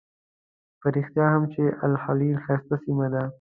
په 0.79 0.87
رښتیا 0.95 1.25
هم 1.33 1.43
چې 1.53 1.63
الخلیل 1.85 2.35
ښایسته 2.43 2.75
سیمه 2.83 3.07
ده. 3.13 3.23